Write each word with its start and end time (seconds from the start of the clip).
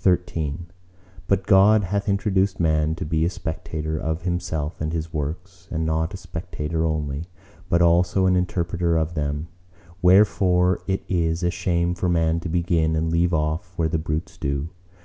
XIII 0.00 0.68
But 1.26 1.44
God 1.48 1.82
hath 1.82 2.08
introduced 2.08 2.60
Man 2.60 2.94
to 2.94 3.04
be 3.04 3.24
a 3.24 3.28
spectator 3.28 3.98
of 3.98 4.22
Himself 4.22 4.80
and 4.80 4.92
of 4.92 4.94
His 4.94 5.12
works; 5.12 5.66
and 5.72 5.84
not 5.84 6.14
a 6.14 6.16
spectator 6.16 6.86
only, 6.86 7.24
but 7.68 7.82
also 7.82 8.26
an 8.26 8.36
interpreter 8.36 8.96
of 8.96 9.14
them. 9.14 9.48
Wherefore 10.00 10.80
it 10.86 11.02
is 11.08 11.42
a 11.42 11.50
shame 11.50 11.96
for 11.96 12.08
man 12.08 12.38
to 12.38 12.48
begin 12.48 12.94
and 12.94 13.10
to 13.10 13.16
leave 13.16 13.34
off 13.34 13.72
where 13.76 13.88
the 13.88 13.98
brutes 13.98 14.36
do. 14.36 14.68